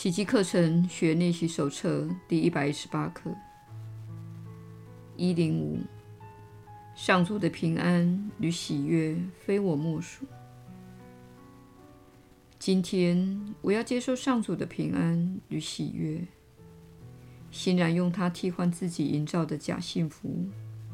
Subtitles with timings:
[0.00, 3.30] 奇迹课程学练习手册第一百一十八课：
[5.14, 5.78] 一零五，
[6.94, 10.24] 上主的平安与喜悦非我莫属。
[12.58, 16.26] 今天我要接受上主的平安与喜悦，
[17.50, 20.48] 欣然用它替换自己营造的假幸福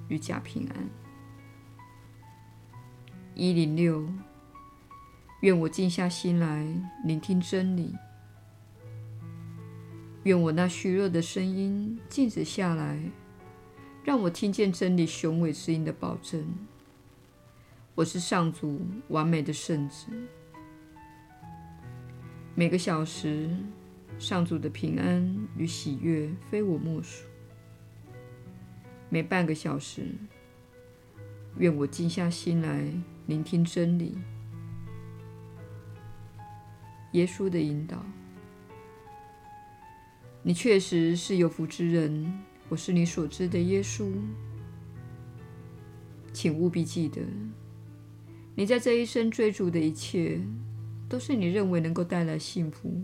[0.09, 0.88] 与假平安。
[3.36, 4.04] 一零六，
[5.43, 6.67] 愿我静下心来
[7.04, 7.95] 聆听真理。
[10.26, 13.00] 愿我那虚弱的声音静止下来，
[14.03, 16.44] 让我听见真理雄伟之音的保证。
[17.94, 20.08] 我是上主完美的圣子。
[22.57, 23.48] 每个小时，
[24.18, 27.25] 上主的平安与喜悦非我莫属。
[29.08, 30.08] 每半个小时，
[31.56, 32.92] 愿我静下心来
[33.27, 34.19] 聆听真理。
[37.12, 38.05] 耶稣的引导。
[40.47, 42.33] 你确实是有福之人，
[42.69, 44.12] 我是你所知的耶稣。
[46.33, 47.20] 请务必记得，
[48.55, 50.41] 你在这一生追逐的一切，
[51.08, 52.94] 都是你认为能够带来幸福、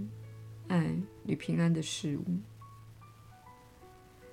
[0.69, 0.95] 爱
[1.27, 2.25] 与平安的事物。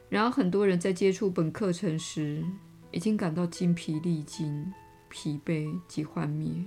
[0.07, 2.45] 然而，很多人在接触本课程时，
[2.91, 4.71] 已经感到筋疲力尽、
[5.09, 6.63] 疲惫及幻灭。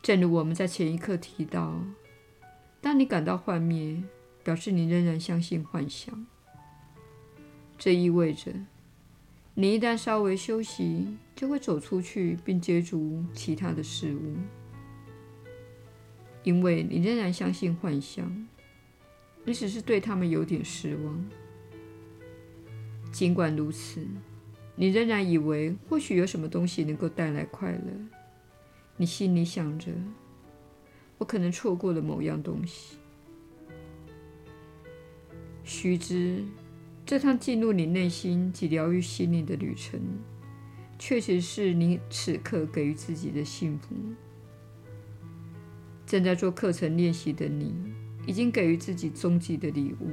[0.00, 1.78] 正如我们在前一课提到，
[2.80, 4.02] 当你感到幻灭，
[4.42, 6.26] 表示你仍然相信幻想，
[7.78, 8.52] 这意味着
[9.54, 14.34] 你一旦稍微休息，就会走出去并接触其他的事物，
[16.42, 18.48] 因为你仍然相信幻想，
[19.44, 21.30] 你只是对他们有点失望。
[23.12, 24.06] 尽管如此，
[24.74, 27.92] 你仍然以为或许有什么东西能够带来快乐，
[28.96, 29.92] 你心里想着，
[31.18, 32.96] 我可能错过了某样东西。
[35.64, 36.44] 须知，
[37.06, 40.00] 这趟进入你内心及疗愈心灵的旅程，
[40.98, 43.94] 确实是你此刻给予自己的幸福。
[46.04, 47.74] 正在做课程练习的你，
[48.26, 50.10] 已经给予自己终极的礼物，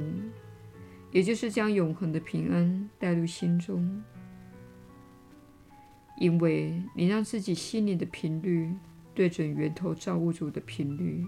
[1.10, 4.02] 也就是将永恒的平安带入心中，
[6.18, 8.72] 因为你让自己心灵的频率
[9.14, 11.26] 对准源头造物主的频率，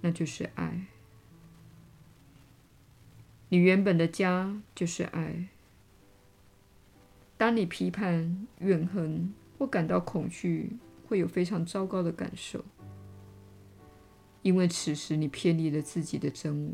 [0.00, 0.86] 那就是爱。
[3.50, 5.48] 你原本的家就是爱。
[7.36, 10.76] 当你批判、怨恨或感到恐惧，
[11.08, 12.64] 会有非常糟糕的感受，
[14.42, 16.72] 因为此时你偏离了自己的真我。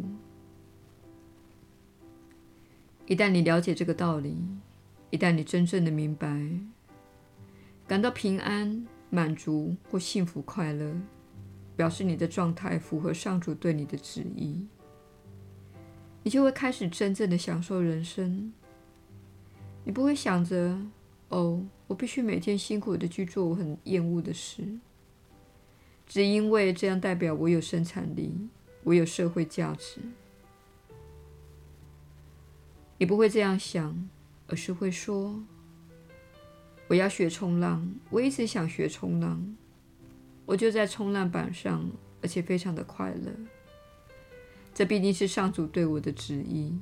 [3.07, 4.37] 一旦你了解这个道理，
[5.11, 6.51] 一旦你真正的明白，
[7.87, 10.95] 感到平安、满足或幸福快乐，
[11.75, 14.67] 表示你的状态符合上主对你的旨意。
[16.27, 18.53] 你就会开始真正的享受人生。
[19.85, 20.77] 你不会想着
[21.31, 24.81] ：“哦，我必须每天辛苦的去做我很厌恶的事，
[26.05, 28.49] 只因为这样代表我有生产力，
[28.83, 30.01] 我有社会价值。”
[32.99, 34.09] 你不会这样想，
[34.49, 35.45] 而是会说
[36.91, 39.57] ：“我要学冲浪，我一直想学冲浪，
[40.45, 41.89] 我就在冲浪板上，
[42.21, 43.33] 而且非常的快乐。”
[44.77, 46.79] 这毕竟是上主对我的旨意。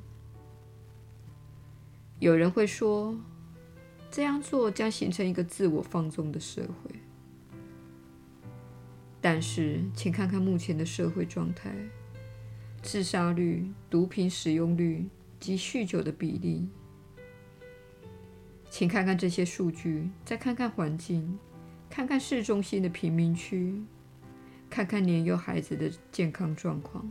[2.19, 3.17] 有人会说，
[4.11, 6.91] 这样做将形成一个自我放纵的社会。
[9.21, 11.73] 但是，请看看目前的社会状态：
[12.83, 15.07] 自杀率、毒品使用率
[15.39, 16.67] 及酗酒的比例。
[18.69, 21.39] 请看看这些数据，再看看环境，
[21.89, 23.85] 看看市中心的贫民区，
[24.69, 27.09] 看看年幼孩子的健康状况。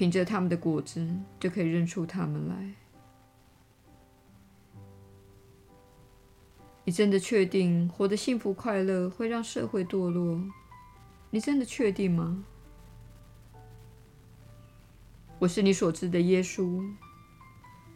[0.00, 1.06] 凭着他们的果子，
[1.38, 2.72] 就可以认出他们来。
[6.86, 10.42] 你真的确定活得幸福快乐会让社会堕落？
[11.28, 12.42] 你真的确定吗？
[15.38, 16.82] 我是你所知的耶稣。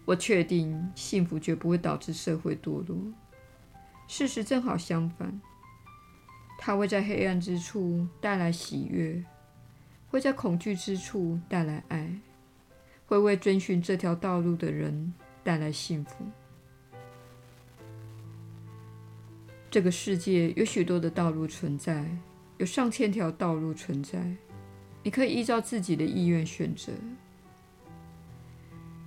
[0.05, 2.99] 我确定幸福绝不会导致社会堕落。
[4.07, 5.41] 事实正好相反，
[6.59, 9.25] 它会在黑暗之处带来喜悦。
[10.15, 12.09] 会在恐惧之处带来爱，
[13.05, 15.13] 会为遵循这条道路的人
[15.43, 16.25] 带来幸福。
[19.69, 22.09] 这个世界有许多的道路存在，
[22.59, 24.37] 有上千条道路存在，
[25.03, 26.93] 你可以依照自己的意愿选择。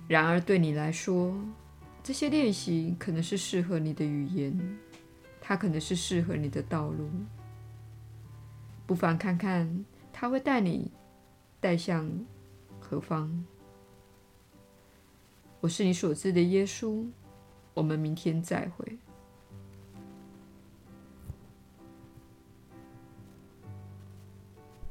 [0.06, 1.34] 然而，对你来说，
[2.02, 4.78] 这些练习可能是适合你的语言，
[5.40, 7.08] 它可能是适合你的道路。
[8.86, 9.86] 不妨看看
[10.20, 10.90] 他会带你
[11.60, 12.10] 带向
[12.80, 13.32] 何方。
[15.60, 17.06] 我是你所知的耶稣。
[17.72, 18.98] 我们明天再会。